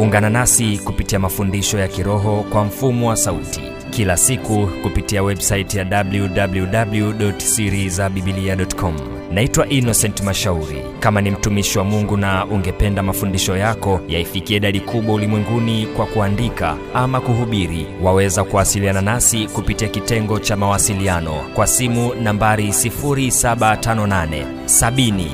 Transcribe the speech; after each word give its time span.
ungana 0.00 0.30
nasi 0.30 0.78
kupitia 0.84 1.18
mafundisho 1.18 1.78
ya 1.78 1.88
kiroho 1.88 2.44
kwa 2.52 2.64
mfumo 2.64 3.08
wa 3.08 3.16
sauti. 3.16 3.60
Kila 3.90 4.16
siku 4.16 4.68
kupitia 4.82 5.22
websaiti 5.22 5.78
ya 5.78 6.04
www.sirizabibilia.com 6.04 8.94
naitwa 9.32 9.68
innocent 9.68 10.20
mashauri. 10.22 10.82
Kama 11.00 11.20
ni 11.20 11.30
mtumishi 11.30 11.78
wa 11.78 11.84
mungu 11.84 12.16
na 12.16 12.46
ungependa 12.46 13.02
mafundisho 13.02 13.56
yako 13.56 14.00
yaifikie 14.08 14.56
idadi 14.56 14.80
kubwa 14.80 15.14
ulimwenguni 15.14 15.86
kwa 15.86 16.06
kuandika 16.06 16.76
ama 16.94 17.20
kuhubiri 17.20 17.86
waweza 18.02 18.44
kuwasiliana 18.44 19.00
nasi 19.00 19.46
kupitia 19.46 19.88
kitengo 19.88 20.38
cha 20.38 20.56
mawasiliano 20.56 21.32
kwa 21.54 21.66
simu 21.66 22.14
nambari 22.14 22.68
758 22.68 24.44
70 24.66 25.24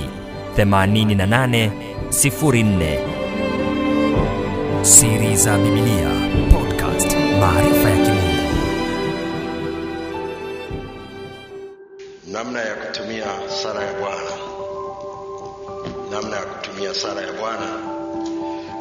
88 0.59 1.71
04 2.11 3.16
siri 4.87 5.37
za 5.37 5.59
bibilia 5.59 6.11
podcast 6.53 7.17
maarifa 7.41 7.91
ya 7.91 7.97
kimungu. 7.97 8.53
Namna 12.27 12.61
ya 12.61 12.75
kutumia 12.75 13.27
sala 13.63 13.85
ya 13.85 13.93
bwana. 13.93 14.31
Namna 16.11 16.37
ya 16.37 16.43
kutumia 16.43 16.95
sala 16.95 17.21
ya 17.21 17.33
bwana 17.33 17.79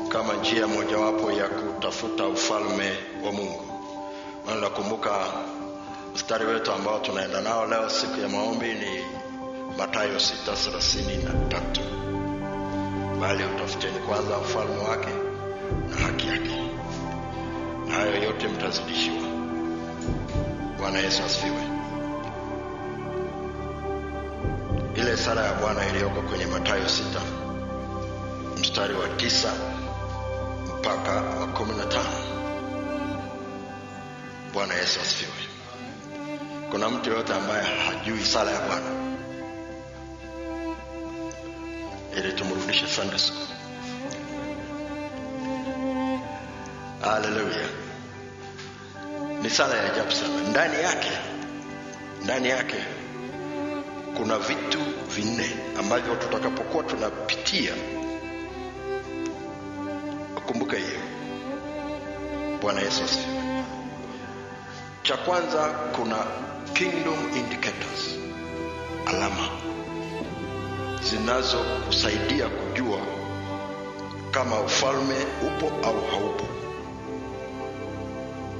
kama 0.10 0.34
njia 0.34 0.68
mojawapo 0.68 1.32
ya 1.32 1.48
kutafuta 1.49 2.26
ufalme 2.27 2.91
wa 3.26 3.32
mungu. 3.32 3.62
Maana 4.46 4.62
nakumbuka 4.62 5.12
mstari 6.16 6.46
wetu 6.46 6.72
ambao 6.72 6.99
tunaenda 6.99 7.41
nao 7.41 7.66
leo 7.68 7.90
siku 7.90 8.20
ya 8.22 8.30
maombi 8.30 8.68
ni 8.68 8.99
matayo 9.77 10.16
633 10.16 11.62
bali 13.22 13.44
utafuteni 13.44 13.99
kwanza 13.99 14.38
ufalme 14.38 14.77
wake 14.90 15.10
na 15.90 15.96
haki 16.05 16.28
yake. 16.28 16.62
Na 17.88 17.94
hayo 17.96 18.24
yote 18.24 18.48
mtazidishiwa. 18.48 19.24
Bwana 20.77 20.99
yesu 20.99 21.24
asifiwe. 21.26 21.62
Ile 24.96 25.18
sala 25.18 25.46
ya 25.46 25.54
bwana 25.54 25.88
iliyoko 25.90 26.21
kwenye 26.21 26.46
matayo 26.46 26.90
sita 26.90 27.21
mstari 28.60 28.93
wa 28.93 29.08
tisa 29.10 29.54
mpaka 30.80 31.12
wa 31.40 31.48
kumi 31.48 31.74
na 31.77 31.86
tano. 31.86 32.18
Bwana 34.54 34.74
yesu 34.74 34.99
asifiwe. 35.02 35.32
Kuna 36.71 36.90
mtu 36.90 37.10
yoyote 37.10 37.34
ambaye 37.34 37.63
hajui 37.80 38.26
sala 38.26 38.52
ya 38.52 38.60
bwana? 38.62 38.90
Ili 42.18 42.34
tumrudishe 42.34 42.88
sunday 42.88 43.20
school 43.20 43.55
haleluya 47.06 47.68
ni 49.42 49.50
sala 49.50 49.76
ya 49.76 49.94
ajabu 49.94 50.12
sana. 50.12 50.42
Ndani 50.50 50.84
yake 50.84 51.12
ndani 52.24 52.50
yake 52.50 52.76
kuna 54.18 54.38
vitu 54.40 54.80
vinne 55.16 55.50
ambavyo 55.80 56.16
tutakapokuwa 56.16 56.84
tunapitia. 56.84 57.74
Kumbuka 60.46 60.78
hiyo. 60.78 61.00
Bwana 62.62 62.82
yesu 62.82 63.04
asifiwe. 63.04 63.64
Cha 65.03 65.18
kwanza 65.18 65.66
kuna 65.96 66.18
kingdom 66.74 67.38
indicators. 67.38 68.16
Alama. 69.06 69.50
Zinazosaidia 71.09 72.50
kujua 72.50 73.00
kama 74.31 74.59
ufalme 74.59 75.16
upo 75.48 75.88
au 75.88 76.06
haupo 76.12 76.46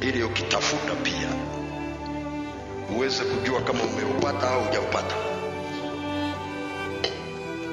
ili 0.02 0.24
ukitafuta 0.24 0.96
pia 0.96 1.30
uweze 2.96 3.24
kujua 3.24 3.62
kama 3.62 3.84
umeupata 3.84 4.50
au 4.52 4.64
hujaupata. 4.64 5.16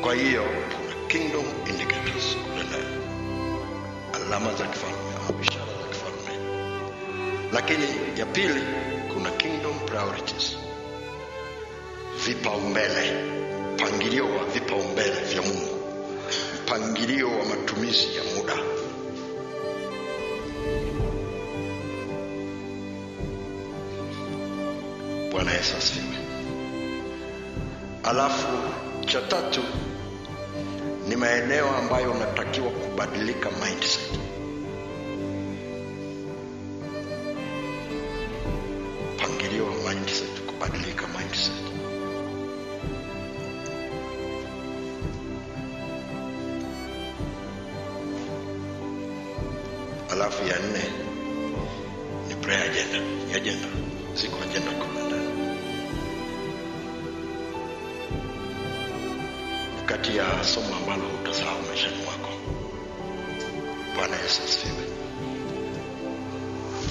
Kwa 0.01 0.15
hiyo 0.15 0.43
kuna 0.45 1.07
kingdom 1.09 1.45
indicators 1.69 2.37
kule 2.37 2.85
alama 4.15 4.55
za 4.55 4.67
kifalme 4.67 4.97
au 5.29 5.43
ishara 5.43 5.67
za 5.67 5.89
kifalme. 5.89 6.45
Lakini 7.53 8.19
ya 8.19 8.27
pili 8.27 8.63
kuna 9.15 9.31
kingdom 9.31 9.79
priorities 9.87 10.57
vipaumbele 12.27 13.13
mpangilio 13.75 14.25
wa 14.37 14.45
vipaumbele 14.45 15.21
vya 15.21 15.43
mungu 15.43 15.79
mpangilio 16.63 17.29
wa 17.39 17.45
matumizi 17.45 18.07
ya 18.17 18.23
muda 18.37 18.82
bwana 25.43 25.57
yesu 25.59 25.77
asifiwe. 25.77 26.17
Alafu 28.05 28.47
cha 29.07 29.21
tatu 29.23 29.61
ni 31.09 31.17
maeneo 31.17 31.77
ambayo 31.77 32.13
unatakiwa 32.13 32.71
kubadilika 32.71 33.51
mindset 33.51 34.01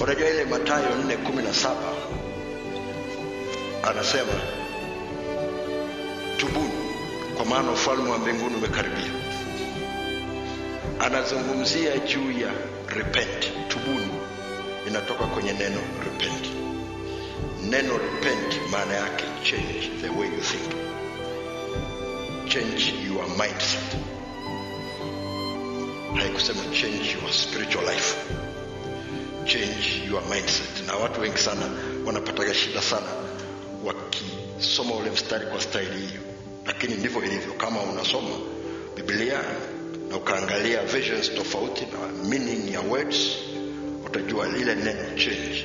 unajua 0.02 0.28
ile 0.28 0.44
matayo 0.44 0.88
417 0.88 1.74
anasema 3.82 4.32
tubuni 6.36 6.70
kwa 7.36 7.44
maana 7.46 7.70
ufalme 7.72 8.10
wa 8.10 8.18
mbinguni 8.18 8.54
umekaribia. 8.56 9.10
Anazungumzia 11.00 11.98
juu 11.98 12.30
ya 12.40 12.50
repent. 12.96 13.68
Tubuni 13.68 14.08
inatoka 14.88 15.24
kwenye 15.24 15.52
neno 15.52 15.80
repent. 16.04 16.46
Neno 17.62 17.98
repent 17.98 18.60
maana 18.70 18.94
yake 18.94 19.24
change 19.42 19.90
the 20.00 20.08
way 20.08 20.28
you 20.28 20.40
think. 20.42 20.72
Change 22.48 22.94
your 23.06 23.26
mindset. 23.28 23.96
Haikusema 26.14 26.60
change 26.64 27.16
your 27.22 27.32
spiritual 27.32 27.84
life 27.84 28.16
change 29.46 30.02
your 30.10 30.22
mindset. 30.28 30.86
Na 30.86 30.96
watu 30.96 31.20
wengi 31.20 31.38
sana 31.38 31.70
wanapataga 32.06 32.54
shida 32.54 32.82
sana 32.82 33.06
wakisoma 33.84 34.94
ule 34.94 35.10
mstari 35.10 35.46
kwa 35.46 35.60
staili 35.60 36.06
hiyo. 36.06 36.20
Lakini 36.66 36.94
ndivyo 36.94 37.24
ilivyo. 37.24 37.52
Kama 37.52 37.80
unasoma 37.82 38.36
biblia 38.96 39.40
na 40.08 40.16
ukaangalia 40.16 40.82
versions 40.82 41.34
tofauti 41.34 41.86
na 41.86 42.28
meaning 42.28 42.72
ya 42.72 42.80
words 42.80 43.16
utajua 44.06 44.48
lile 44.48 44.74
neno 44.74 45.04
change 45.16 45.64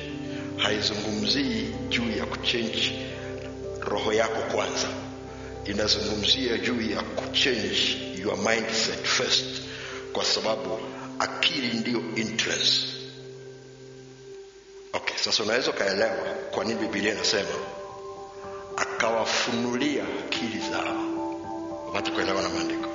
haizungumzii 0.56 1.66
juu 1.88 2.10
ya 2.18 2.26
kuchange 2.26 2.92
roho 3.80 4.12
yako 4.12 4.54
kwanza. 4.56 4.88
Inazungumzia 5.64 6.58
juu 6.58 6.80
ya 6.90 7.02
kuchange 7.02 7.96
your 8.22 8.36
mindset 8.38 9.04
first 9.04 9.44
kwa 10.12 10.24
sababu 10.24 10.78
akili 11.18 11.68
ndiyo 11.78 12.02
interest 12.16 12.84
okay 14.92 15.16
sasa 15.16 15.42
unaweza 15.42 15.70
ukaelewa 15.70 16.16
kwa 16.50 16.64
nini 16.64 16.80
bibilia 16.80 17.12
inasema 17.14 17.48
akawafunulia 18.76 20.04
akili 20.26 20.58
zao. 20.70 21.04
Wapate 21.86 22.10
kuelewa 22.10 22.42
na 22.42 22.48
maandiko. 22.48 22.88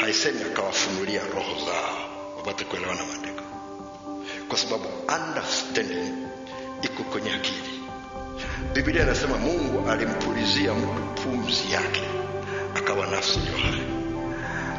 Haisemi 0.00 0.42
akawafunulia 0.42 1.20
roho 1.34 1.64
zao. 1.66 1.98
Wapate 2.36 2.64
kuelewa 2.64 2.94
na 2.94 3.04
maandiko. 3.06 3.42
Kwa 4.48 4.58
sababu 4.58 4.84
understanding 5.16 6.12
iko 6.82 7.02
kwenye 7.02 7.32
akili. 7.32 7.80
Biblia 8.74 9.02
inasema 9.02 9.38
mungu 9.38 9.90
alimpulizia 9.90 10.74
mtu 10.74 11.22
pumzi 11.22 11.72
yake 11.72 12.02
akawa 12.74 13.06
nafsi 13.06 13.38
iliyo 13.38 13.56
hai. 13.58 13.82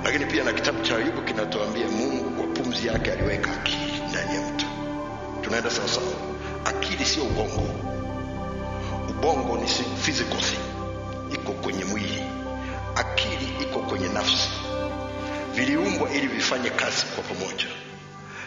Lakini 0.03 0.25
pia 0.25 0.43
na 0.43 0.53
kitabu 0.53 0.81
cha 0.83 0.97
ayubu 0.97 1.21
kinatuambia 1.21 1.87
mungu 1.87 2.29
kwa 2.29 2.47
pumzi 2.47 2.87
yake 2.87 3.11
aliweka 3.11 3.51
akili 3.53 4.01
ndani 4.09 4.35
ya 4.35 4.41
tunaenda 5.47 5.69
sawasawa 5.71 6.05
akili 6.65 7.05
sio 7.05 7.23
ubongo. 7.23 7.69
Ubongo 9.09 9.57
ni 9.57 9.67
physical 10.01 10.37
thing. 10.39 10.59
Iko 11.33 11.51
kwenye 11.51 11.85
mwili. 11.85 12.23
Akili 12.95 13.53
iko 13.61 13.79
kwenye 13.79 14.07
nafsi. 14.09 14.49
Viliumbwa 15.53 16.09
ili 16.13 16.27
vifanye 16.27 16.69
kazi 16.69 17.05
kwa 17.15 17.23
pamoja. 17.23 17.65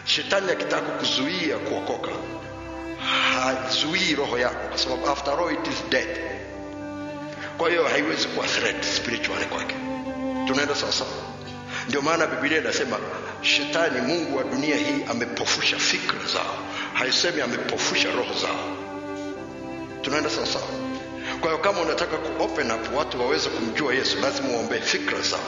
Shetani 0.05 0.51
akitaka 0.51 0.81
kukuzuia 0.81 1.57
kuokoka 1.57 2.11
hazuii 3.35 4.15
roho 4.15 4.37
yako 4.37 4.67
kwa 4.69 4.77
sababu 4.77 5.09
after 5.09 5.33
all 5.33 5.53
it 5.53 5.67
is 5.67 5.83
dead. 5.89 6.19
Kwa 7.57 7.69
hiyo 7.69 7.87
haiwezi 7.87 8.27
kuwa 8.27 8.47
threat 8.47 8.83
spiritually 8.83 9.45
kwake. 9.45 9.75
Tunaenda 10.47 10.75
sawasawa 10.75 11.09
ndio 11.87 12.01
maana 12.01 12.27
biblia 12.27 12.57
inasema 12.57 12.97
shetani 13.41 14.01
mungu 14.01 14.37
wa 14.37 14.43
dunia 14.43 14.75
hii 14.75 15.03
amepofusha 15.09 15.77
fikra 15.79 16.19
zao. 16.33 16.57
Haisemi 16.93 17.41
amepofusha 17.41 18.11
roho 18.11 18.33
zao. 18.41 18.77
Tunaenda 20.01 20.29
sawasawa 20.29 20.67
kwa 21.41 21.49
hiyo 21.51 21.63
kama 21.63 21.81
unataka 21.81 22.17
ku 22.17 22.43
open 22.43 22.71
up 22.71 22.97
watu 22.97 23.21
waweze 23.21 23.49
kumjua 23.49 23.93
yesu 23.93 24.17
lazima 24.19 24.49
uombee 24.49 24.79
fikra 24.81 25.21
zao. 25.21 25.39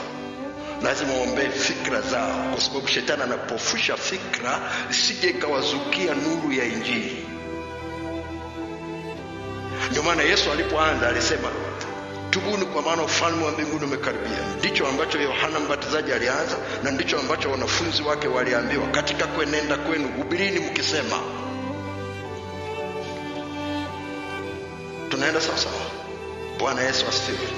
Lazima 0.82 1.12
uombee 1.14 1.48
fikra 1.48 2.00
zao. 2.00 2.50
Kwa 2.52 2.60
sababu 2.60 2.88
shetani 2.88 3.22
anapofusha 3.22 3.96
fikra 3.96 4.60
isije 4.90 5.28
ikawazukia 5.30 6.14
nuru 6.14 6.52
ya 6.52 6.64
injili. 6.64 7.26
Ndio 9.90 10.02
maana 10.02 10.22
yesu 10.22 10.52
alipoanza 10.52 11.08
alisema 11.08 11.48
tubuni 12.34 12.64
kwa 12.66 12.82
maana 12.82 13.02
ufalme 13.02 13.44
wa 13.44 13.50
mbinguni 13.52 13.84
umekaribia. 13.84 14.38
Ndicho 14.58 14.86
ambacho 14.86 15.20
yohana 15.22 15.60
mbatizaji 15.60 16.12
alianza 16.12 16.56
na 16.82 16.90
ndicho 16.90 17.18
ambacho 17.18 17.50
wanafunzi 17.50 18.02
wake 18.02 18.28
waliambiwa 18.28 18.86
katika 18.86 19.26
kwenenda 19.26 19.76
kwenu 19.76 20.08
hubirini 20.08 20.60
mkisema. 20.60 21.18
Tunaenda 25.08 25.40
sawasawa 25.40 25.74
bwana 26.58 26.82
yesu 26.82 27.06
asifiwe. 27.08 27.48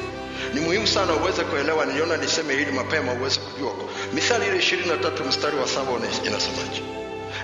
Ni 0.54 0.60
muhimu 0.60 0.86
sana 0.86 1.12
uweze 1.14 1.44
kuelewa 1.44 1.86
niliona 1.86 2.16
niseme 2.16 2.54
hili 2.54 2.72
mapema 2.72 3.12
uweze 3.12 3.40
kujua 3.40 3.72
mithali 4.12 4.46
ile 4.46 4.58
ishirini 4.58 4.88
na 4.88 4.96
tatu 4.96 5.24
mstari 5.24 5.56
wa 5.56 5.68
saba 5.68 5.92
inasemaje? 6.26 6.82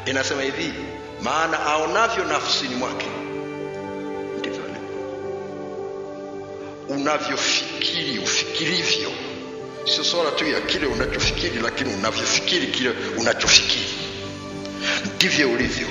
Inasema 0.06 0.42
hivi 0.42 0.72
maana 1.22 1.60
aonavyo 1.66 2.24
nafsini 2.24 2.74
mwake 2.74 3.21
unavyofikiri 7.02 8.18
ufikirivyo. 8.18 9.10
Sio 9.94 10.04
swala 10.04 10.30
tu 10.30 10.44
ya 10.48 10.60
kile 10.60 10.86
unachofikiri 10.86 11.60
lakini 11.62 11.94
unavyofikiri 11.94 12.66
kile 12.66 12.90
unachofikiri. 13.18 13.94
Ndivyo 15.16 15.50
ulivyo. 15.50 15.86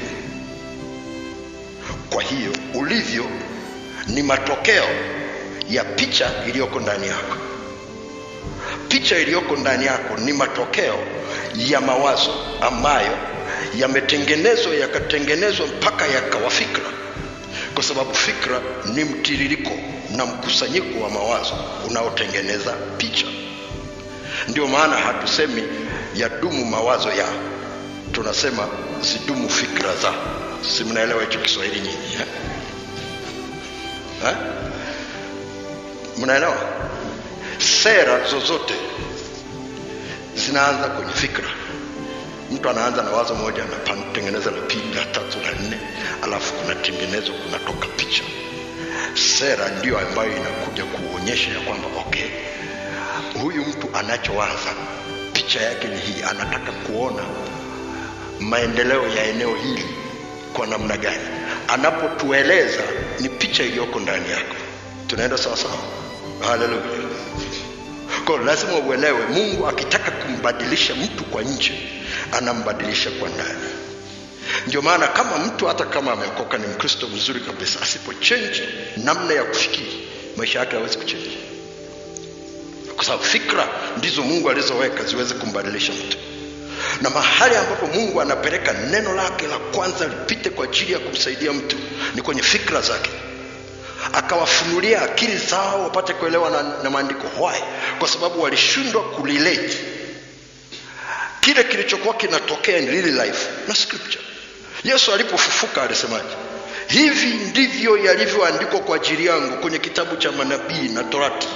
Kwa 2.13 2.23
hiyo 2.23 2.51
ulivyo 2.73 3.25
ni 4.07 4.23
matokeo 4.23 4.85
ya 5.69 5.83
picha 5.83 6.31
iliyoko 6.47 6.79
ndani 6.79 7.07
yako. 7.07 7.35
Picha 8.87 9.17
iliyoko 9.19 9.55
ndani 9.55 9.85
yako 9.85 10.17
ni 10.17 10.33
matokeo 10.33 10.99
ya 11.55 11.81
mawazo 11.81 12.33
ambayo 12.61 13.17
yametengenezwa 13.75 14.75
yakatengenezwa 14.75 15.67
mpaka 15.67 16.07
yakawa 16.07 16.49
fikra 16.49 16.83
kwa 17.81 17.87
sababu 17.87 18.13
fikra 18.13 18.61
ni 18.93 19.03
mtiririko 19.03 19.71
na 20.15 20.25
mkusanyiko 20.25 21.03
wa 21.03 21.09
mawazo 21.09 21.53
unaotengeneza 21.89 22.71
picha 22.97 23.25
ndio 24.47 24.67
maana 24.67 24.95
hatusemi 24.97 25.63
yadumu 26.15 26.65
mawazo 26.65 27.09
ya 27.11 27.25
tunasema 28.11 28.67
zidumu 29.01 29.49
fikra 29.49 29.95
za 29.95 30.13
si 30.75 30.83
mnaelewa 30.83 31.21
hicho 31.21 31.39
kiswahili 31.39 31.79
nyinyi 31.79 32.13
eh? 32.19 32.25
Eh? 34.27 34.35
mnaelewa 36.17 36.57
sera 37.83 38.27
zozote 38.29 38.73
zinaanza 40.35 40.87
kwenye 40.89 41.13
fikra 41.13 41.49
mtu 42.61 42.69
anaanza 42.69 43.03
na 43.03 43.11
wazo 43.11 43.35
moja 43.35 43.63
anatengeneza 43.63 44.51
la 44.51 44.61
pili 44.61 44.93
la 44.95 45.05
tatu 45.05 45.37
la 45.39 45.51
nne 45.51 45.77
alafu 46.23 46.53
kunatengenezwa 46.53 47.35
kunatoka 47.35 47.87
picha. 47.87 48.23
Sera 49.13 49.67
ndiyo 49.69 49.99
ambayo 49.99 50.31
inakuja 50.37 50.85
kuonyesha 50.85 51.51
ya 51.51 51.59
kwamba 51.59 51.87
okay 51.99 52.29
huyu 53.41 53.65
mtu 53.65 53.87
anachowaza 53.93 54.73
picha 55.33 55.61
yake 55.61 55.87
ni 55.87 55.97
hii 55.97 56.21
anataka 56.23 56.71
kuona 56.71 57.23
maendeleo 58.39 59.07
ya 59.07 59.23
eneo 59.25 59.55
hili 59.55 59.85
kwa 60.53 60.67
namna 60.67 60.97
gani. 60.97 61.23
Anapotueleza 61.67 62.83
ni 63.19 63.29
picha 63.29 63.63
iliyoko 63.63 63.99
ndani 63.99 64.31
yako. 64.31 64.55
Tunaenda 65.07 65.37
sawasawa 65.37 65.77
haleluya 66.47 66.81
kwa 68.25 68.37
lazima 68.39 68.73
uelewe 68.77 69.25
mungu 69.25 69.67
akitaka 69.67 70.11
kumbadilisha 70.11 70.95
mtu 70.95 71.23
kwa 71.23 71.41
nje 71.43 72.00
anambadilisha 72.37 73.11
kwa 73.11 73.29
ndani. 73.29 73.69
Ndio 74.67 74.81
maana 74.81 75.07
kama 75.07 75.37
mtu 75.37 75.65
hata 75.67 75.85
kama 75.85 76.11
ameokoka 76.11 76.57
ni 76.57 76.67
mkristo 76.67 77.07
mzuri 77.07 77.39
kabisa 77.39 77.81
asipochenji 77.81 78.61
namna 78.97 79.33
ya 79.33 79.43
kufikiri 79.43 80.07
maisha 80.37 80.59
yake 80.59 80.75
hawezi 80.75 80.97
kuchenji 80.97 81.37
kwa 82.95 83.05
sababu 83.05 83.23
fikra 83.23 83.67
ndizo 83.97 84.21
mungu 84.21 84.49
alizoweka 84.49 85.03
ziweze 85.03 85.33
kumbadilisha 85.33 85.93
mtu. 85.93 86.17
Na 87.01 87.09
mahali 87.09 87.55
ambapo 87.55 87.87
mungu 87.87 88.21
anapeleka 88.21 88.73
neno 88.73 89.13
lake 89.15 89.47
la 89.47 89.57
kwanza 89.59 90.07
lipite 90.07 90.49
kwa 90.49 90.65
ajili 90.65 90.93
ya 90.93 90.99
kumsaidia 90.99 91.53
mtu 91.53 91.77
ni 92.15 92.21
kwenye 92.21 92.41
fikra 92.43 92.81
zake. 92.81 93.09
Akawafunulia 94.13 95.01
akili 95.01 95.37
zao 95.37 95.83
wapate 95.83 96.13
kuelewa 96.13 96.49
na, 96.49 96.63
na 96.83 96.89
maandiko 96.89 97.43
why 97.45 97.59
kwa 97.99 98.07
sababu 98.07 98.41
walishindwa 98.41 99.03
kulilate 99.03 99.77
kile 101.41 101.63
kilichokuwa 101.63 102.13
kinatokea 102.13 102.77
in 102.77 102.87
real 102.91 103.25
life 103.27 103.47
na 103.67 103.75
scripture. 103.75 104.23
Yesu 104.83 105.13
alipofufuka 105.13 105.81
alisemaje? 105.83 106.35
Hivi 106.87 107.27
ndivyo 107.27 107.97
yalivyoandikwa 107.97 108.79
kwa 108.79 108.95
ajili 108.95 109.25
yangu 109.25 109.57
kwenye 109.57 109.79
kitabu 109.79 110.15
cha 110.15 110.31
manabii 110.31 110.87
na 110.93 111.03
torati. 111.03 111.47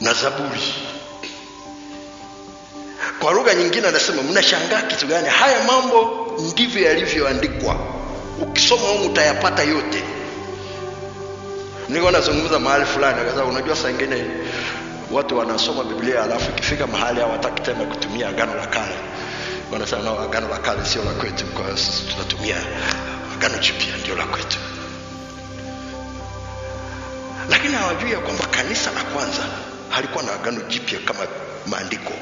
Na 0.00 0.14
zaburi. 0.14 0.74
Kwa 3.20 3.32
lugha 3.32 3.54
nyingine 3.54 3.88
anasema 3.88 4.22
mnashangaa 4.22 4.82
kitu 4.82 5.06
gani? 5.06 5.28
Haya 5.28 5.64
mambo 5.64 6.26
ndivyo 6.52 6.82
yalivyoandikwa. 6.82 7.76
Ukisoma 8.42 8.88
humu 8.88 9.06
utayapata 9.06 9.62
yote. 9.62 10.02
Nilikuwa 11.88 12.12
nazungumza 12.12 12.58
mahali 12.58 12.84
fulani 12.86 13.20
akasema 13.20 13.44
unajua 13.44 13.76
saa 13.76 13.90
ingine 13.90 14.24
watu 15.10 15.38
wanasoma 15.38 15.84
biblia 15.84 16.22
alafu 16.22 16.50
ikifika 16.50 16.86
mahali 16.86 17.20
hawataki 17.20 17.62
tena 17.62 17.84
kutumia 17.84 18.28
agano 18.28 18.54
la 18.54 18.66
kale. 18.66 18.94
Wanasema 19.72 20.02
no, 20.02 20.20
agano 20.20 20.48
la 20.48 20.58
kale 20.58 20.84
sio 20.84 21.04
la 21.04 21.10
kwetu 21.10 21.46
kwa 21.46 21.76
sisi 21.76 22.02
tunatumia 22.12 22.56
agano 23.34 23.58
jipya 23.58 23.96
ndio 23.96 24.16
la 24.16 24.24
kwetu. 24.26 24.58
Lakini 27.50 27.74
hawajui 27.74 28.12
ya 28.12 28.18
kwamba 28.18 28.46
kanisa 28.46 28.90
la 28.92 29.02
kwanza 29.02 29.42
halikuwa 29.88 30.24
na 30.24 30.32
agano 30.34 30.60
jipya 30.60 30.98
kama 30.98 31.20
maandiko. 31.66 32.12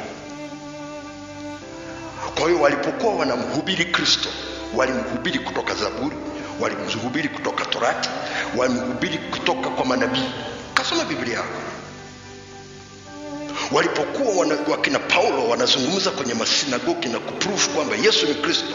Kwa 2.34 2.48
hiyo 2.48 2.60
walipokuwa 2.60 3.14
wanamhubiri 3.14 3.84
kristo 3.84 4.28
walimhubiri 4.76 5.38
kutoka 5.38 5.74
zaburi 5.74 6.16
walimhubiri 6.60 7.28
kutoka 7.28 7.64
torati 7.64 8.08
walimhubiri 8.56 9.18
kutoka 9.18 9.68
kwa 9.70 9.84
manabii. 9.84 10.30
Kasoma 10.74 11.04
biblia. 11.04 11.34
yako 11.36 11.73
walipokuwa 13.74 14.46
wakina 14.68 14.98
paulo 14.98 15.48
wanazungumza 15.48 16.10
kwenye 16.10 16.34
masinagogi 16.34 17.08
na 17.08 17.18
kuprove 17.18 17.66
kwamba 17.74 17.96
yesu 17.96 18.26
ni 18.26 18.34
kristo 18.34 18.74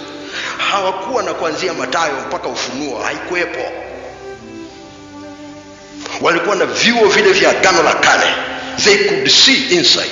hawakuwa 0.71 1.23
na 1.23 1.33
kuanzia 1.33 1.73
matayo 1.73 2.13
mpaka 2.27 2.47
ufunuo 2.47 2.99
haikuwepo. 3.03 3.71
Walikuwa 6.21 6.55
na 6.55 6.65
vyuo 6.65 7.07
vile 7.07 7.31
vya 7.33 7.49
agano 7.49 7.83
la 7.83 7.93
kale. 7.93 8.25
They 8.83 8.97
could 8.97 9.29
see 9.29 9.55
inside 9.75 10.11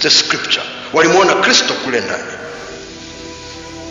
the 0.00 0.10
scripture. 0.10 0.64
Walimwona 0.92 1.34
kristo 1.34 1.74
kule 1.84 2.00
ndani. 2.00 2.22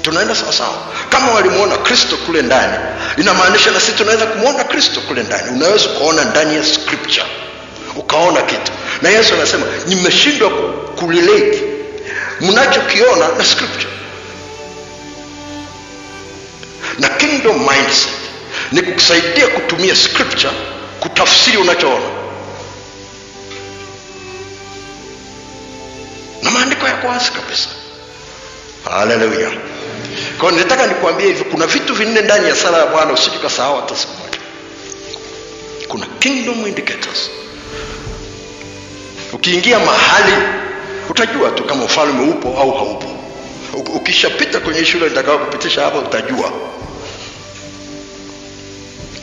Tunaenda 0.01 0.35
sawasawa 0.35 0.77
kama 1.09 1.31
walimwona 1.31 1.77
kristo 1.77 2.17
kule 2.25 2.41
ndani 2.41 2.77
inamaanisha 3.17 3.71
na 3.71 3.79
sisi 3.79 3.91
tunaweza 3.91 4.25
kumwona 4.25 4.63
kristo 4.63 5.01
kule 5.01 5.23
ndani. 5.23 5.51
Unaweza 5.51 5.89
ukaona 5.89 6.23
ndani 6.25 6.55
ya 6.55 6.63
scripture. 6.63 7.25
Ukaona 7.95 8.41
kitu 8.41 8.71
na 9.01 9.09
yesu 9.09 9.33
anasema 9.33 9.65
nimeshindwa 9.87 10.49
kurelate. 10.99 11.63
Mnachokiona 12.41 13.27
na 13.37 13.45
scripture. 13.45 13.89
Na 16.99 17.09
kingdom 17.09 17.57
mindset 17.59 18.09
ni 18.71 18.81
kukusaidia 18.81 19.47
kutumia 19.47 19.95
scripture 19.95 20.53
kutafsiri 20.99 21.57
unachoona. 21.57 22.05
Na 26.41 26.51
maandiko 26.51 26.87
yako 26.87 27.07
wazi 27.07 27.31
kabisa. 27.31 27.69
Haleluya 28.91 29.51
kwao 30.39 30.51
nilitaka 30.51 30.87
nikuambia 30.87 31.25
hivi 31.27 31.43
kuna 31.43 31.67
vitu 31.67 31.95
vinne 31.95 32.21
ndani 32.21 32.47
ya 32.49 32.55
sala 32.55 32.77
ya 32.77 32.85
bwana 32.85 33.13
usije 33.13 33.37
ukasahau 33.37 33.75
hata 33.75 33.95
siku 33.95 34.13
moja. 34.23 34.37
Kuna 35.87 36.05
kingdom 36.19 36.67
indicators 36.67 37.29
ukiingia 39.33 39.79
mahali 39.79 40.33
utajua 41.09 41.51
tu 41.51 41.63
kama 41.63 41.83
ufalme 41.83 42.29
upo 42.29 42.47
au 42.59 42.71
haupo. 42.73 43.07
Ukishapita 43.95 44.59
kwenye 44.59 44.85
shule 44.85 45.09
nitakao 45.09 45.37
kupitisha 45.39 45.87
utajua. 45.87 46.51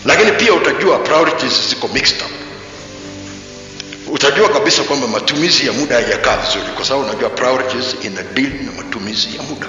Lakini 0.05 0.33
pia 0.33 0.55
utajua 0.55 0.99
priorities 0.99 1.69
ziko 1.69 1.89
mixed 1.89 2.23
up. 2.23 2.31
Utajua 4.15 4.49
kabisa 4.49 4.83
kwamba 4.83 5.07
matumizi 5.09 5.67
ya 5.67 5.73
muda 5.73 5.95
hayajakaa 5.95 6.37
vizuri 6.37 6.73
kwa 6.77 6.85
sababu 6.85 7.05
unajua 7.07 7.31
priorities 7.31 7.97
ina 8.03 8.23
deal 8.23 8.53
na 8.65 8.73
matumizi 8.73 9.37
ya 9.37 9.43
muda. 9.43 9.67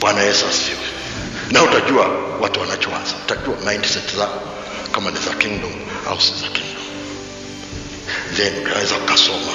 Bwana 0.00 0.22
yesu 0.22 0.46
asifiwe. 0.50 0.86
Na 1.50 1.62
utajua 1.62 2.10
watu 2.40 2.60
wanachowaza 2.60 3.14
utajua 3.26 3.56
mindset 3.72 4.16
zao 4.16 4.42
kama 4.92 5.10
ni 5.10 5.18
za 5.18 5.34
kingdom. 5.34 5.72
Au 6.08 6.20
si 6.20 6.32
za 6.32 6.48
kingdom. 6.48 6.84
Then 8.36 8.66
unaweza 8.66 8.96
ukasoma 8.96 9.52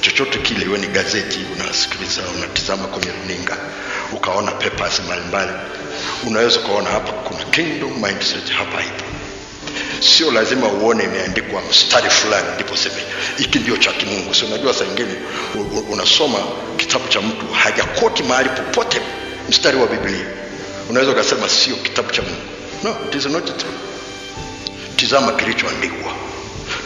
chochote 0.00 0.38
kile 0.38 0.64
iwe 0.64 0.78
ni 0.78 0.86
gazeti 0.86 1.38
unasikiliza 1.54 2.20
unatizama 2.36 2.84
kwenye 2.86 3.10
runinga 3.12 3.56
ukaona 4.12 4.50
papers 4.52 5.00
mbalimbali 5.00 5.52
unaweza 6.26 6.60
ukaona 6.60 6.90
hapa 6.90 7.12
kuna 7.12 7.44
kingdom 7.44 7.92
mindset 8.02 8.50
hapa 8.52 8.80
ipo. 8.82 9.04
Sio 10.00 10.30
lazima 10.32 10.68
uone 10.68 11.04
imeandikwa 11.04 11.62
mstari 11.70 12.10
fulani 12.10 12.46
ndipo 12.54 12.76
seme 12.76 12.94
hiki 13.38 13.58
ndio 13.58 13.76
cha 13.76 13.92
kimungu. 13.92 14.34
Si 14.34 14.44
unajua 14.44 14.74
saa 14.74 14.84
unasoma 15.90 16.38
kitabu 16.76 17.08
cha 17.08 17.20
mtu 17.20 17.46
hajakoti 17.52 18.22
mahali 18.22 18.48
popote 18.48 19.00
mstari 19.48 19.76
wa 19.76 19.86
biblia. 19.86 20.26
Unaweza 20.90 21.12
ukasema 21.12 21.48
sio 21.48 21.76
kitabu 21.76 22.10
cha 22.10 22.22
mungu 22.22 22.55
no 22.84 22.96
it 23.08 23.14
is 23.14 23.26
not 23.26 23.44
true 23.58 23.72
tizama 24.96 25.32
kilichoandikwa. 25.32 26.12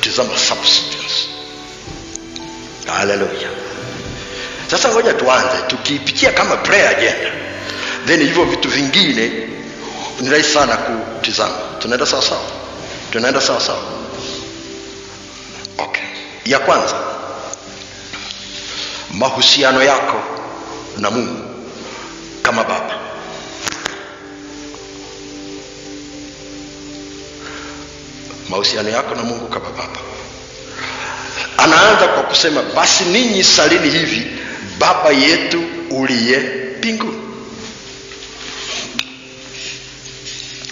Tizama 0.01 0.39
substance. 0.39 1.29
Haleluya 2.87 3.49
sasa 4.71 4.89
ngoja 4.89 5.13
tuanze 5.15 5.63
tukiipitia 5.69 6.33
kama 6.33 6.57
prayer 6.57 6.89
agenda 6.89 7.31
then 8.07 8.21
hivyo 8.21 8.45
vitu 8.45 8.69
vingine 8.69 9.33
ni 10.21 10.31
rahisi 10.31 10.53
sana 10.53 10.77
kutizama. 10.77 11.55
Tunaenda 11.79 12.07
sawa 12.07 12.23
sawa? 12.23 12.41
Tunaenda 13.13 13.41
sawa 13.41 13.61
sawa? 13.61 13.83
Okay. 15.79 16.03
Ya 16.45 16.59
kwanza 16.59 16.97
mahusiano 19.11 19.83
yako 19.83 20.23
na 20.99 21.11
mungu 21.11 21.45
kama 22.43 22.65
baba 22.65 23.00
mahusiano 28.51 28.89
yako 28.89 29.15
na 29.15 29.23
mungu 29.23 29.47
kama 29.49 29.71
baba. 29.71 30.01
Anaanza 31.57 32.09
kwa 32.09 32.23
kusema 32.23 32.63
basi 32.63 33.05
ninyi 33.05 33.45
salini 33.45 33.91
hivi 33.91 34.27
baba 34.79 35.11
yetu 35.11 35.63
uliye 35.91 36.39
mbinguni. 36.79 37.21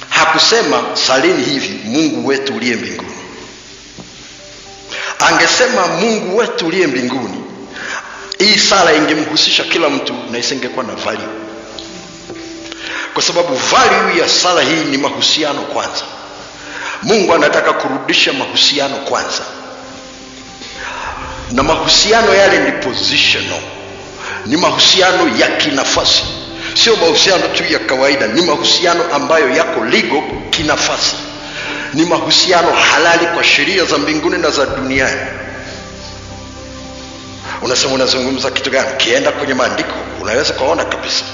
Hakusema 0.09 0.83
salini 1.07 1.45
hivi 1.45 1.81
mungu 1.85 2.29
wetu 2.29 2.55
uliye 2.57 2.77
mbinguni. 2.77 3.09
Angesema 5.19 5.87
mungu 5.87 6.37
wetu 6.37 6.67
uliye 6.67 6.87
mbinguni 6.87 7.45
hii 8.39 8.59
sala 8.59 8.93
ingemhusisha 8.95 9.65
kila 9.65 9.89
mtu 9.91 10.15
na 10.31 10.39
isingekuwa 10.39 10.85
na 10.85 10.95
value. 10.95 11.29
Kwa 13.15 13.23
sababu 13.23 13.55
value 13.55 14.19
ya 14.21 14.29
sala 14.29 14.63
hii 14.63 14.85
ni 14.91 14.99
mahusiano 14.99 15.63
kwanza 15.63 16.05
mungu 17.03 17.35
anataka 17.35 17.73
kurudisha 17.73 18.33
mahusiano 18.33 18.97
kwanza. 18.97 19.43
Na 21.53 21.63
mahusiano 21.63 22.35
yale 22.35 22.59
ni 22.59 22.73
positional. 22.73 23.61
Ni 24.47 24.57
mahusiano 24.57 25.37
ya 25.39 25.49
kinafasi. 25.49 26.23
Sio 26.75 26.97
mahusiano 26.97 27.49
tu 27.49 27.65
ya 27.73 27.79
kawaida. 27.79 28.27
Ni 28.27 28.43
mahusiano 28.43 29.05
ambayo 29.15 29.51
yako 29.51 29.85
legal 29.85 30.23
kinafasi. 30.51 31.17
Ni 31.95 32.05
mahusiano 32.05 32.73
halali 32.73 33.27
kwa 33.27 33.45
sheria 33.45 33.85
za 33.85 33.99
mbinguni 33.99 34.39
na 34.39 34.51
za 34.51 34.67
duniani 34.67 35.21
unasema 37.63 37.95
unazungumza 37.95 38.51
kitu 38.51 38.71
gani? 38.71 38.89
Ukienda 38.95 39.33
kwenye 39.33 39.55
maandiko 39.55 39.93
unaweza 40.23 40.55
ukaona 40.55 40.85
kabisa. 40.85 41.25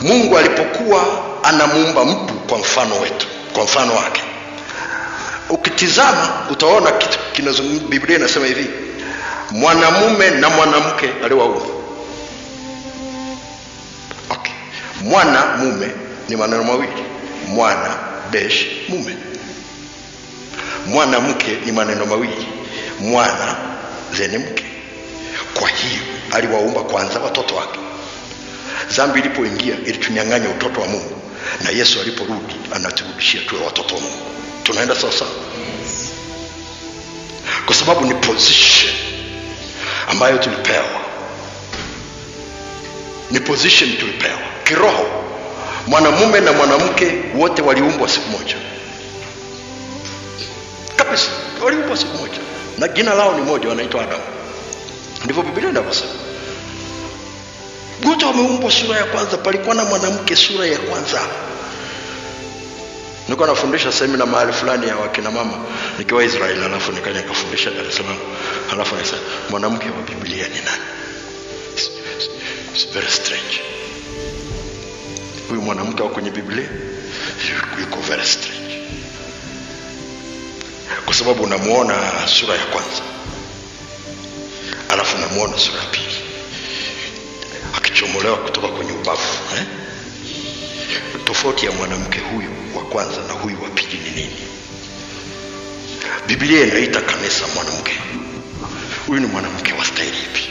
Mungu 0.00 0.38
alipokuwa 0.38 1.04
anamuumba 1.42 2.04
mtu 2.04 2.34
kwa 2.34 2.58
mfano 2.58 3.00
wetu 3.00 3.26
kwa 3.52 3.64
mfano 3.64 3.94
wake. 3.94 4.22
Ukitizama 5.50 6.28
utaona 6.50 6.90
kitu 6.92 7.18
biblia 7.88 8.16
inasema 8.18 8.46
hivi 8.46 8.70
mwanamume 9.50 10.30
na 10.30 10.50
mwanamke 10.50 11.10
aliwaumba 11.24 11.60
okay. 14.30 14.52
mwana 15.02 15.46
mume 15.56 15.88
ni 16.28 16.36
maneno 16.36 16.64
mawili 16.64 17.02
mwana 17.48 17.96
besh 18.30 18.66
mume. 18.88 19.16
Mwanamke 20.86 21.58
ni 21.66 21.72
maneno 21.72 22.06
mawili 22.06 22.46
mwana 23.00 23.56
zeni 24.12 24.38
mke. 24.38 24.64
Kwa 25.60 25.68
hiyo 25.68 26.02
aliwaumba 26.32 26.80
kwanza 26.80 27.20
watoto 27.20 27.54
wake. 27.56 27.78
Dhambi 28.96 29.20
ilipoingia 29.20 29.74
ilitunyang'anya 29.86 30.48
utoto 30.48 30.80
wa 30.80 30.86
mungu 30.86 31.18
na 31.64 31.70
yesu 31.70 32.00
aliporudi 32.00 32.54
anaturudishia 32.74 33.40
tuwe 33.40 33.64
watoto 33.64 33.94
wa 33.94 34.00
mungu. 34.00 34.26
Tunaenda 34.62 34.94
sawasawa 35.00 35.30
kwa 37.66 37.74
sababu 37.74 38.04
ni 38.06 38.14
position 38.14 38.94
ambayo 40.08 40.38
tulipewa. 40.38 41.00
Ni 43.30 43.40
position 43.40 43.96
tulipewa. 43.96 44.38
Kiroho 44.64 45.06
mwanamume 45.86 46.40
na 46.40 46.52
mwanamke 46.52 47.12
wote 47.36 47.62
waliumbwa 47.62 48.08
siku 48.08 48.30
moja. 48.30 48.56
Kabisa 50.96 51.28
waliumbwa 51.64 51.96
siku 51.96 52.16
moja. 52.18 52.38
Na 52.78 52.88
jina 52.88 53.14
lao 53.14 53.34
ni 53.38 53.42
moja 53.42 53.68
wanaitwa 53.68 54.02
adamu. 54.02 54.22
Ndivyo 55.24 55.42
bibilia 55.42 55.70
inavyosema 55.70 56.10
wote 58.08 58.24
wameumbwa 58.24 58.70
sura 58.70 58.96
ya 58.98 59.04
kwanza 59.04 59.36
palikuwa 59.36 59.74
na 59.74 59.84
mwanamke 59.84 60.36
sura 60.36 60.66
ya 60.66 60.78
kwanza. 60.78 61.20
Nilikuwa 63.24 63.48
nafundisha 63.48 63.92
semina 63.92 64.26
mahali 64.26 64.52
fulani 64.52 64.88
ya 64.88 64.96
wakina 64.96 65.30
mama 65.30 65.52
nikiwa 65.98 66.24
israeli 66.24 66.64
alafu 66.64 66.92
nikaja 66.92 67.20
nikafundisha 67.20 67.70
dar 67.70 67.86
es 67.86 67.96
salaam. 67.96 68.16
Alafu 68.72 68.94
nikasema 68.96 69.20
mwanamke 69.50 69.86
wa 69.90 70.02
biblia 70.02 70.48
ni 70.48 70.54
nani? 70.54 70.82
It's, 71.72 71.90
it's, 72.74 72.92
very 72.92 73.10
strange. 73.10 73.60
Huyu 75.48 75.62
mwanamke 75.62 76.02
wa 76.02 76.08
kwenye 76.08 76.30
biblia 76.30 76.68
yuko 77.80 78.00
very 78.00 78.26
strange. 78.26 78.82
Kwa 81.04 81.14
sababu 81.14 81.42
unamwona 81.42 81.94
sura 82.26 82.54
ya 82.54 82.64
kwanza 82.66 83.02
alafu 84.88 85.16
unamwona 85.16 85.58
sura 85.58 85.78
ya 85.78 85.84
pili 85.86 86.11
akichomolewa 87.92 88.36
kutoka 88.36 88.68
kwenye 88.68 88.92
ubavu 88.92 89.56
eh? 89.56 89.64
tofauti 91.24 91.66
ya 91.66 91.72
mwanamke 91.72 92.20
huyu 92.20 92.50
wa 92.76 92.82
kwanza 92.84 93.22
na 93.28 93.32
huyu 93.32 93.62
wa 93.62 93.68
pili 93.68 93.98
ni 94.04 94.10
nini 94.10 94.36
biblia 96.26 96.66
inaita 96.66 97.00
kanisa 97.00 97.44
mwanamke 97.54 97.92
huyu 99.06 99.20
ni 99.20 99.26
mwanamke 99.26 99.72
wa 99.72 99.84
staili 99.84 100.16
ipi 100.18 100.48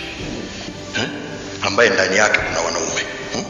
eh? 0.98 1.08
ambaye 1.62 1.90
ndani 1.90 2.18
yake 2.18 2.40
kuna 2.40 2.60
wanaume 2.62 3.02
hmm? 3.34 3.46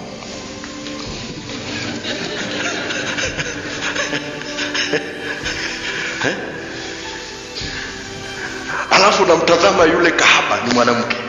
eh? 6.30 6.36
alafu 8.92 9.26
namtazama 9.26 9.84
yule 9.86 10.12
kahaba 10.12 10.62
ni 10.68 10.74
mwanamke 10.74 11.21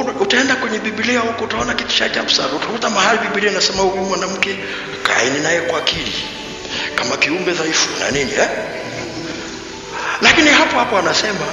utaenda 0.00 0.56
kwenye 0.56 0.78
biblia 0.78 1.20
huko 1.20 1.44
utaona 1.44 1.74
kitu 1.74 1.94
cha 1.96 2.04
ajabu 2.04 2.30
sana. 2.30 2.48
Utakuta 2.56 2.90
mahali 2.90 3.18
biblia 3.18 3.50
inasema 3.50 3.82
huyu 3.82 4.02
mwanamke 4.02 4.58
kaeni 5.02 5.40
naye 5.40 5.60
kwa 5.60 5.78
akili. 5.78 6.12
Kama 6.94 7.16
kiumbe 7.16 7.52
dhaifu 7.52 7.88
na 8.00 8.10
nini 8.10 8.32
eh? 8.32 8.48
lakini 10.22 10.48
hapo 10.50 10.78
hapo 10.78 10.98
anasema 10.98 11.46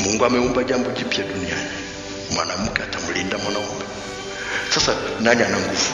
mungu 0.00 0.24
ameumba 0.24 0.64
jambo 0.64 0.90
jipya 0.90 1.24
duniani. 1.24 1.70
Mwanamke 2.30 2.82
atamlinda 2.82 3.38
mwanaume. 3.38 3.84
Sasa 4.74 4.94
nani 5.20 5.42
ana 5.42 5.56
nguvu? 5.58 5.92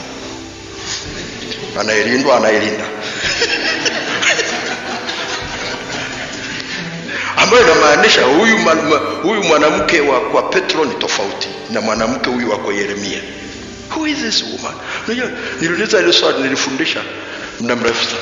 Anayelindwa 1.79 2.37
anayelinda. 2.37 2.83
Ambayo 7.37 7.63
inamaanisha 7.63 8.21
huyu, 9.23 9.43
mwanamke 9.43 9.99
wa 10.01 10.19
kwa 10.21 10.43
petro 10.43 10.85
ni 10.85 10.93
tofauti 10.95 11.47
na 11.69 11.81
mwanamke 11.81 12.29
huyu 12.29 12.51
wako 12.51 12.73
yeremia. 12.73 13.19
Who 13.95 14.07
is 14.07 14.17
this 14.17 14.43
woman? 14.43 14.73
Unajua 15.07 15.29
niliuliza 15.61 15.99
ile 15.99 16.13
swali 16.13 16.43
nilifundisha 16.43 17.01
muda 17.59 17.75
mrefu 17.75 18.03
sana. 18.05 18.21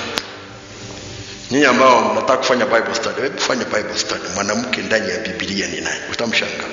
Ninyi 1.51 1.65
ambao 1.65 2.11
mnataka 2.13 2.37
kufanya 2.37 2.65
bible 2.65 2.95
study 2.95 3.21
hebu 3.21 3.39
fanya 3.39 3.65
bible 3.65 3.97
study. 3.97 4.23
Mwanamke 4.35 4.81
ndani 4.81 5.09
ya 5.09 5.17
bibilia 5.17 5.67
ni 5.67 5.81
nani? 5.81 5.99
Utamshanga 6.11 6.63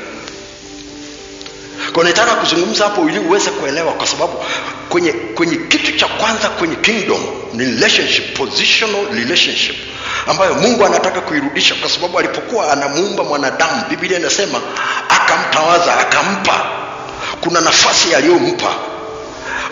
kwa 1.92 2.04
nataka 2.04 2.34
kuzungumza 2.34 2.84
hapo 2.84 3.08
ili 3.08 3.18
uweze 3.18 3.50
kuelewa 3.50 3.92
kwa 3.92 4.06
sababu 4.06 4.32
kwenye 4.88 5.12
kwenye 5.12 5.56
kitu 5.56 5.92
cha 5.92 6.06
kwanza 6.08 6.48
kwenye 6.48 6.76
kingdom 6.76 7.20
ni 7.52 7.64
relationship 7.64 8.36
positional 8.36 9.06
relationship 9.14 9.76
ambayo 10.26 10.54
mungu 10.54 10.86
anataka 10.86 11.20
kuirudisha 11.20 11.74
kwa 11.74 11.90
sababu 11.90 12.18
alipokuwa 12.18 12.72
anamuumba 12.72 13.24
mwanadamu 13.24 13.84
biblia 13.90 14.18
inasema 14.18 14.60
akamtawaza 15.08 15.96
akampa. 15.98 16.64
Kuna 17.40 17.60
nafasi 17.60 18.14
aliyompa. 18.14 18.74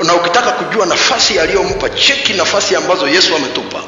Na 0.04 0.14
ukitaka 0.14 0.50
kujua 0.50 0.86
nafasi 0.86 1.38
aliyompa 1.38 1.88
cheki 1.90 2.32
nafasi 2.32 2.76
ambazo 2.76 3.08
yesu 3.08 3.36
ametupa 3.36 3.78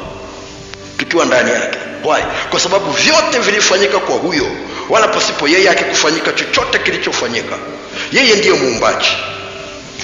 tukiwa 0.98 1.24
ndani 1.24 1.50
yake. 1.50 1.78
Why? 2.04 2.22
kwa 2.50 2.60
sababu 2.60 2.90
vyote 2.90 3.38
vilifanyika 3.38 3.98
kwa 3.98 4.16
huyo 4.16 4.46
wala 4.88 5.08
pasipo 5.08 5.48
yeye 5.48 5.70
akikufanyika 5.70 6.32
chochote 6.32 6.78
kilichofanyika. 6.78 7.56
Yeye 8.12 8.34
ndiyo 8.36 8.56
muumbaji. 8.56 9.16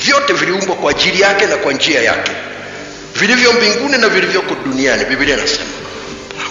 Vyote 0.04 0.32
viliumbwa 0.32 0.76
kwa 0.76 0.90
ajili 0.90 1.20
yake 1.20 1.46
na 1.46 1.56
kwa 1.56 1.72
njia 1.72 2.02
yake. 2.02 2.32
Vilivyo 3.14 3.52
mbinguni 3.52 3.98
na 3.98 4.08
vilivyoko 4.08 4.54
duniani 4.64 5.04
biblia 5.04 5.36
inasema 5.36 5.64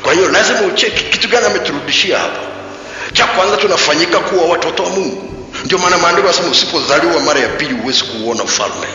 kwa 0.07 0.13
hiyo 0.15 0.29
lazima 0.29 0.61
ucheki 0.61 1.03
kitu 1.03 1.27
gani 1.27 1.45
ameturudishia 1.45 2.17
hapa. 2.19 2.39
Cha 3.13 3.25
kwanza 3.25 3.57
tunafanyika 3.57 4.19
kuwa 4.19 4.45
watoto 4.45 4.83
wa 4.83 4.89
mungu. 4.89 5.33
Ndio 5.65 5.77
maana 5.77 5.97
maandiko 5.97 6.27
yanasema 6.27 6.51
usipozaliwa 6.51 7.19
mara 7.19 7.39
ya 7.39 7.47
pili 7.47 7.73
huwezi 7.73 8.03
kuuona 8.03 8.43
ufalme. 8.43 8.87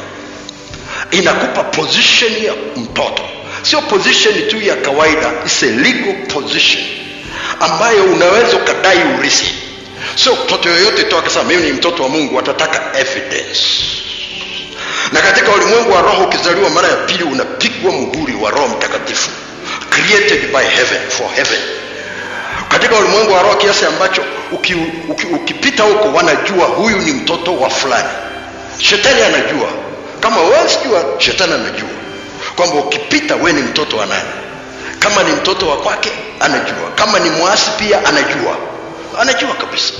Inakupa 1.11 1.63
position 1.65 2.33
ya 2.45 2.53
mtoto. 2.77 3.23
Sio 3.63 3.81
position 3.83 4.49
tu 4.49 4.61
ya 4.63 4.77
kawaida 4.77 5.33
is 5.47 5.63
a 5.63 5.67
legal 5.67 6.27
position 6.27 6.83
ambayo 7.61 8.05
unaweza 8.05 8.57
ukadai 8.57 8.99
urithi. 9.19 9.53
Sio 10.15 10.37
mtoto 10.45 10.69
yoyote 10.69 11.03
tu 11.05 11.17
akasema 11.19 11.45
mimi 11.45 11.63
ni 11.63 11.73
mtoto 11.73 12.03
wa 12.03 12.09
mungu 12.09 12.39
atataka 12.39 12.99
evidence. 12.99 13.61
Na 15.13 15.21
katika 15.23 15.51
ulimwengu 15.53 15.93
wa 15.93 16.03
roho 16.03 16.25
ukizaliwa 16.25 16.71
mara 16.71 16.89
ya 16.89 16.97
pili 16.97 17.25
unapigwa 17.25 17.93
muhuri 17.93 18.35
wa 18.35 18.51
roho 18.51 18.69
mtakatifu 18.69 19.31
created 19.93 20.53
by 20.53 20.63
heaven 20.65 21.01
for 21.11 21.27
heaven. 21.37 21.59
Katika 22.69 22.97
ulimwengu 22.99 23.33
wa 23.33 23.43
roho 23.43 23.55
kiasi 23.57 23.85
ambacho 23.87 24.23
uki, 24.53 24.75
uki, 25.09 25.27
ukipita 25.27 25.83
huko 25.83 26.09
wanajua 26.17 26.67
huyu 26.67 26.99
ni 26.99 27.13
mtoto 27.13 27.55
wa 27.57 27.71
fulani. 27.71 28.09
Shetani 28.79 29.23
anajua. 29.23 29.69
Kama 30.21 30.41
wewe 30.41 30.69
shetani 31.19 31.53
anajua. 31.53 31.89
Kwamba 32.57 32.77
ukipita 32.77 33.37
we 33.37 33.53
ni 33.53 33.63
mtoto 33.63 33.97
wa 33.97 34.07
nani? 34.07 34.29
Kama 34.99 35.23
ni 35.23 35.33
mtoto 35.33 35.69
wa 35.69 35.77
kwake 35.77 36.11
anajua. 36.41 36.91
Kama 36.95 37.19
ni 37.19 37.31
mwasi 37.31 37.71
pia 37.79 38.05
anajua. 38.05 38.57
Anajua 39.21 39.55
kabisa. 39.55 39.95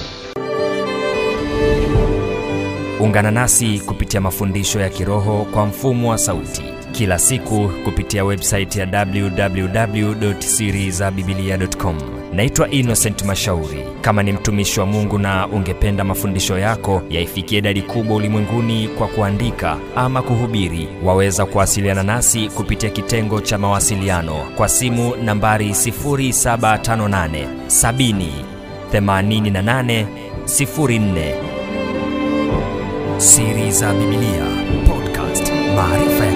Ungana 3.01 3.31
nasi 3.31 3.83
kupitia 3.87 4.21
mafundisho 4.21 4.81
ya 4.81 4.89
kiroho 4.89 5.47
kwa 5.55 5.67
mfumo 5.67 6.11
wa 6.11 6.19
sauti 6.19 6.63
kila 6.93 7.19
siku 7.19 7.71
kupitia 7.85 8.25
websaiti 8.25 8.79
ya 8.81 8.87
www.sirizabibilia.com 9.07 11.97
naitwa 12.33 12.71
innocent 12.71 13.23
mashauri. 13.25 13.85
Kama 14.01 14.23
ni 14.23 14.33
mtumishi 14.33 14.81
wa 14.81 14.87
mungu 14.87 15.19
na 15.19 15.47
ungependa 15.49 16.05
mafundisho 16.05 16.59
yako 16.59 17.03
yaifikie 17.11 17.59
idadi 17.59 17.83
kubwa 17.83 18.17
ulimwenguni 18.17 18.89
kwa 18.89 19.07
kuandika 19.09 19.77
ama 19.97 20.23
kuhubiri 20.23 20.89
waweza 21.05 21.47
kuwasiliana 21.47 22.03
nasi 22.03 22.49
kupitia 22.49 22.91
kitengo 22.91 23.41
cha 23.41 23.59
mawasiliano 23.59 24.35
kwa 24.57 24.69
simu 24.69 25.13
nambari 25.25 25.71
758 25.71 27.47
70 27.67 28.27
88 28.93 30.05
04 30.45 31.35
siri 33.17 33.73
za 33.73 33.93
bibilia 33.95 34.45
podcast 34.89 35.53
maarifa 35.77 36.27
ya 36.27 36.33